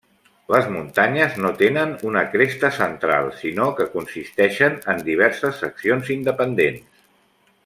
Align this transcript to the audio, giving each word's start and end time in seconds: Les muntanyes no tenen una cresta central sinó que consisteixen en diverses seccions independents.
Les 0.53 0.69
muntanyes 0.75 1.35
no 1.43 1.51
tenen 1.59 1.93
una 2.11 2.23
cresta 2.31 2.71
central 2.79 3.29
sinó 3.43 3.69
que 3.81 3.89
consisteixen 3.95 4.81
en 4.95 5.07
diverses 5.11 5.65
seccions 5.67 6.15
independents. 6.21 7.03